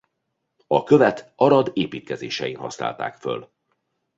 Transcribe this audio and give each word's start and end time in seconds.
A 0.67 0.83
követ 0.83 1.31
Arad 1.35 1.71
építkezésein 1.73 2.55
használták 2.57 3.15
föl. 3.15 3.51